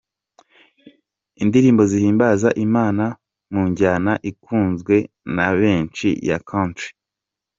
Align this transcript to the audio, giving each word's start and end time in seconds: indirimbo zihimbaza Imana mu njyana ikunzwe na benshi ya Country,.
indirimbo 1.43 1.83
zihimbaza 1.91 2.49
Imana 2.65 3.05
mu 3.53 3.61
njyana 3.69 4.13
ikunzwe 4.29 4.95
na 5.35 5.47
benshi 5.59 6.07
ya 6.29 6.37
Country,. 6.49 6.89